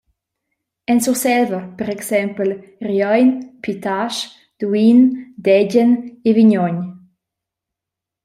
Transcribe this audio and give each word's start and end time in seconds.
En 0.93 0.99
Surselva 1.07 1.57
per 1.81 1.87
exempel 1.93 2.53
Riein, 2.87 3.29
Pitasch, 3.67 4.23
Duin, 4.65 4.99
Degen 5.49 5.93
e 6.31 6.37
Vignogn. 6.39 6.81